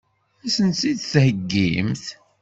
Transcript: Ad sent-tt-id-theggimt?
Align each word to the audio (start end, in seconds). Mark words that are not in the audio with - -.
Ad 0.45 0.51
sent-tt-id-theggimt? 0.55 2.05